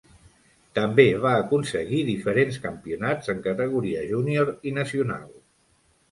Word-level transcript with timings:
També 0.77 1.03
va 1.25 1.33
aconseguir 1.41 1.99
diferents 2.07 2.57
campionats 2.63 3.29
en 3.33 3.43
categoria 3.49 4.01
júnior 4.13 4.49
i 4.71 4.75
nacional. 4.79 5.29